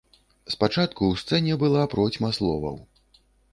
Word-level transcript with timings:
Спачатку 0.53 1.01
ў 1.09 1.13
сцэне 1.23 1.59
была 1.65 1.83
процьма 1.93 2.33
словаў. 2.41 2.83